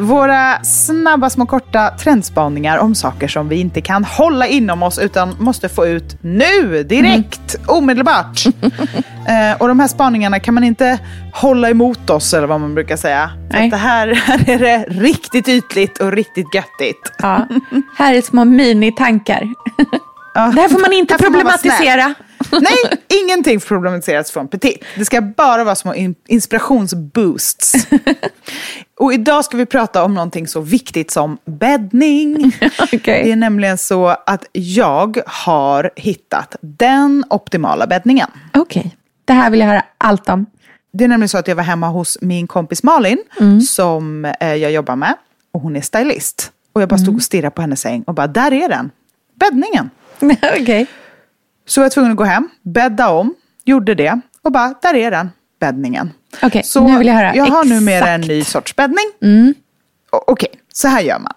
[0.00, 5.36] Våra snabba små korta trendspaningar om saker som vi inte kan hålla inom oss utan
[5.38, 7.66] måste få ut nu, direkt, mm.
[7.66, 8.46] omedelbart.
[9.28, 10.98] eh, och de här spaningarna kan man inte
[11.32, 13.30] hålla emot oss eller vad man brukar säga.
[13.50, 13.70] Nej.
[13.70, 17.12] det här, här är det riktigt ytligt och riktigt göttigt.
[17.18, 17.48] Ja.
[17.96, 19.48] Här är små minitankar.
[20.34, 20.52] Ja.
[20.54, 22.14] Det här får man inte problematisera.
[22.50, 24.84] Nej, ingenting problematiseras från Petit.
[24.96, 27.72] Det ska bara vara små inspirationsboosts.
[29.02, 32.36] Och idag ska vi prata om någonting så viktigt som bäddning.
[32.82, 32.98] okay.
[33.24, 38.28] Det är nämligen så att jag har hittat den optimala bäddningen.
[38.54, 38.90] Okej, okay.
[39.24, 40.46] det här vill jag höra allt om.
[40.92, 43.60] Det är nämligen så att jag var hemma hos min kompis Malin mm.
[43.60, 45.14] som eh, jag jobbar med.
[45.52, 46.52] Och hon är stylist.
[46.72, 47.16] Och jag bara stod mm.
[47.16, 48.90] och stirrade på hennes säng och bara, där är den.
[49.34, 49.90] Bäddningen.
[50.60, 50.86] okay.
[51.66, 55.10] Så jag var tvungen att gå hem, bädda om, gjorde det och bara, där är
[55.10, 55.30] den,
[55.62, 56.10] bäddningen.
[56.36, 57.36] Okej, okay, så nu vill jag höra.
[57.36, 59.04] Jag har numera en ny sorts bäddning.
[59.22, 59.54] Mm.
[60.10, 61.34] Okej, okay, så här gör man.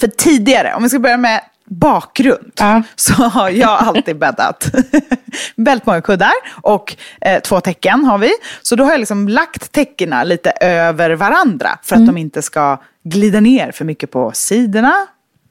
[0.00, 2.82] För tidigare, om vi ska börja med bakgrund, ja.
[2.96, 4.70] så har jag alltid bäddat
[5.56, 8.30] väldigt många kuddar och eh, två täcken har vi.
[8.62, 12.14] Så då har jag liksom lagt täckena lite över varandra för att mm.
[12.14, 14.94] de inte ska glida ner för mycket på sidorna.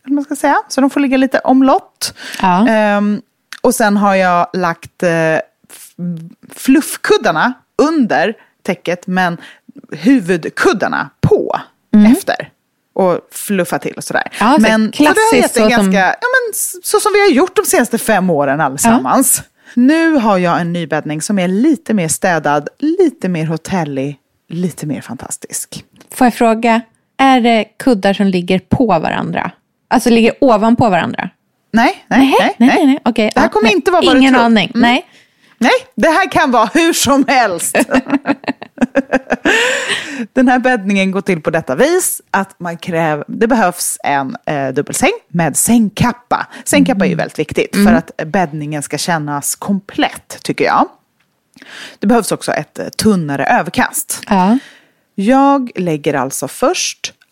[0.07, 0.55] Man ska säga.
[0.67, 2.13] Så de får ligga lite omlott.
[2.41, 2.97] Ja.
[2.97, 3.21] Um,
[3.61, 5.37] och sen har jag lagt eh,
[6.55, 9.37] fluffkuddarna under täcket men
[9.91, 11.59] huvudkuddarna på
[11.95, 12.11] mm.
[12.11, 12.49] efter.
[12.93, 14.31] Och fluffa till och sådär.
[14.39, 15.93] Ja, men klassiskt så, så, ganska, som...
[15.93, 19.41] ja, men, så som vi har gjort de senaste fem åren allesammans.
[19.43, 19.49] Ja.
[19.73, 24.17] Nu har jag en ny bäddning som är lite mer städad, lite mer hotellig,
[24.49, 25.85] lite mer fantastisk.
[26.11, 26.81] Får jag fråga,
[27.17, 29.51] är det kuddar som ligger på varandra?
[29.87, 31.29] Alltså ligger ovanpå varandra?
[31.71, 32.55] Nej, nej, nej.
[32.57, 32.99] nej, nej, nej.
[33.05, 34.71] Okay, det här kommer nej, inte vara vad Ingen aning.
[34.75, 34.81] Mm.
[34.81, 35.05] Nej.
[35.63, 37.77] Nej, det här kan vara hur som helst.
[40.33, 44.69] Den här bäddningen går till på detta vis att man kräver, det behövs en eh,
[44.69, 46.47] dubbelsäng med sängkappa.
[46.65, 47.05] Sängkappa mm.
[47.05, 47.87] är ju väldigt viktigt mm.
[47.87, 50.87] för att bäddningen ska kännas komplett tycker jag.
[51.99, 54.21] Det behövs också ett eh, tunnare överkast.
[54.27, 54.57] Ja.
[55.15, 57.13] Jag lägger alltså först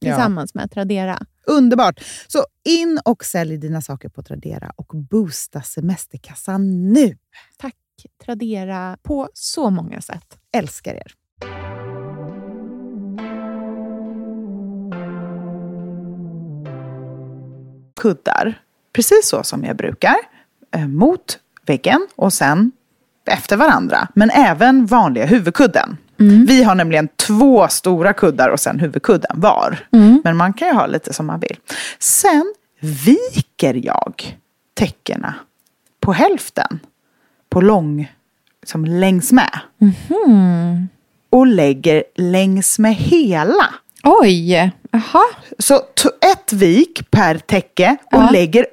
[0.00, 0.60] tillsammans ja.
[0.60, 1.18] med Tradera.
[1.46, 2.00] Underbart!
[2.26, 7.16] Så in och sälj dina saker på Tradera och boosta semesterkassan nu.
[7.56, 7.74] Tack
[8.24, 10.38] Tradera på så många sätt.
[10.52, 11.12] Älskar er.
[17.96, 18.62] Kuddar,
[18.92, 20.14] precis så som jag brukar,
[20.74, 22.72] eh, mot väggen och sen
[23.26, 24.08] efter varandra.
[24.14, 25.96] Men även vanliga huvudkudden.
[26.46, 29.86] Vi har nämligen två stora kuddar och sen huvudkudden var.
[30.24, 31.56] Men man kan ju ha lite som man vill.
[31.98, 34.36] Sen viker jag
[34.74, 35.34] täckena
[36.00, 36.78] på hälften.
[37.50, 38.12] På lång,
[38.66, 39.58] som längs med.
[41.30, 43.74] Och lägger längs med hela.
[44.02, 45.24] Oj, jaha.
[45.58, 45.76] Så
[46.32, 48.30] ett vik per täcke och Ja.
[48.30, 48.66] lägger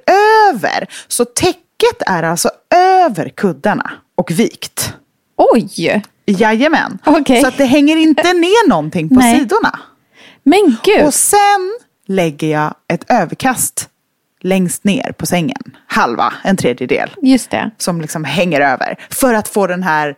[0.50, 0.86] över.
[1.08, 4.94] Så täcket är alltså över kuddarna och vikt.
[5.52, 6.98] Oj, Jajamän.
[7.06, 7.40] Okej.
[7.40, 9.38] Så att det hänger inte ner någonting på Nej.
[9.38, 9.78] sidorna.
[10.42, 11.06] men gud.
[11.06, 11.78] Och sen
[12.08, 13.88] lägger jag ett överkast
[14.40, 15.76] längst ner på sängen.
[15.86, 17.10] Halva, en tredjedel.
[17.22, 17.70] Just det.
[17.78, 18.96] Som liksom hänger över.
[19.10, 20.14] För att få den här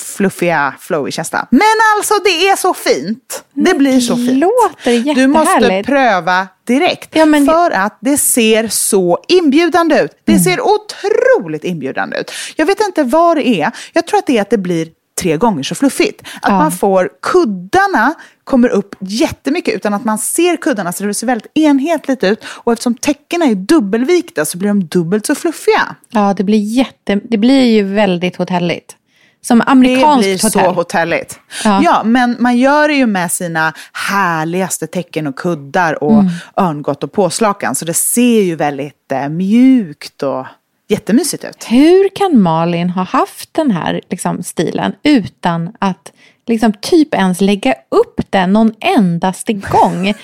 [0.00, 1.46] fluffiga, flowy känslan.
[1.50, 1.60] Men
[1.96, 3.44] alltså det är så fint.
[3.54, 4.30] Det blir så fint.
[4.38, 5.86] låter Du måste jättehärligt.
[5.88, 7.16] pröva direkt.
[7.16, 10.10] Ja, men- För att det ser så inbjudande ut.
[10.24, 12.32] Det ser otroligt inbjudande ut.
[12.56, 13.70] Jag vet inte vad det är.
[13.92, 14.88] Jag tror att det är att det blir
[15.20, 16.20] tre gånger så fluffigt.
[16.42, 16.58] Att Ja.
[16.58, 18.14] man får kuddarna
[18.44, 22.44] kommer upp jättemycket utan att man ser kuddarna så det ser väldigt enhetligt ut.
[22.44, 25.96] Och eftersom täckena är dubbelvikta så blir de dubbelt så fluffiga.
[26.10, 27.20] Ja, det blir jätte...
[27.24, 28.96] Det blir ju väldigt hotelligt.
[29.42, 30.50] Som Det amerikanskt blir hotell.
[30.64, 31.40] så hotelligt.
[31.64, 31.80] Ja.
[31.84, 32.02] Ja.
[32.04, 36.28] men man gör det ju med sina härligaste täcken och kuddar och Mm.
[36.56, 37.74] örngott och påslakan.
[37.74, 40.46] Så det ser ju väldigt eh, mjukt och
[40.88, 41.64] jättemysigt ut.
[41.68, 46.12] Hur kan Malin ha haft den här liksom, stilen utan att
[46.46, 50.14] liksom, typ ens lägga upp den någon endaste gång?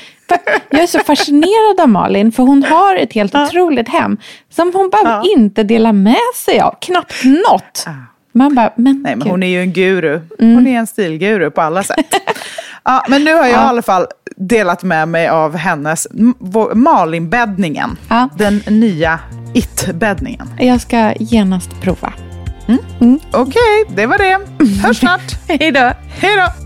[0.71, 4.17] Jag är så fascinerad av Malin för hon har ett helt otroligt hem
[4.51, 6.75] som hon bara inte delar med sig av.
[6.81, 7.85] Knappt något.
[8.37, 9.31] Man bara, men, Nej, men gud.
[9.31, 10.21] hon är ju en guru.
[10.39, 10.55] Mm.
[10.55, 12.07] Hon är en stilguru på alla sätt.
[12.85, 14.07] ja, men nu har jag i alla fall
[14.37, 16.07] delat med mig av hennes
[16.75, 17.97] Malin-bäddningen.
[18.09, 18.29] Ja.
[18.39, 19.21] Den nya
[19.55, 20.49] It-bäddningen.
[20.59, 22.13] Jag ska genast prova.
[23.33, 24.39] Okej, det var det.
[24.83, 25.33] Hörs snart.
[25.49, 25.93] Hej då.
[26.21, 26.66] Hej då!